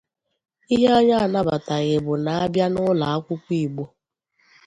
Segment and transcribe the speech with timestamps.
[0.73, 3.83] Ihe anyị anabataghị bụ na a bịa n'ụlọakwụkwọ Igbo